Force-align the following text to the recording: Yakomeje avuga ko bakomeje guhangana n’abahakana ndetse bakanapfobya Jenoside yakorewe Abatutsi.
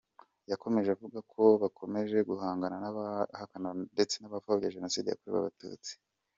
Yakomeje 0.51 0.89
avuga 0.91 1.19
ko 1.31 1.43
bakomeje 1.61 2.17
guhangana 2.29 2.75
n’abahakana 2.79 3.69
ndetse 3.93 4.15
bakanapfobya 4.23 4.73
Jenoside 4.75 5.07
yakorewe 5.09 5.39
Abatutsi. 5.41 5.91